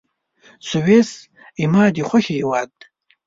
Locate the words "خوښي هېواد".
2.07-2.69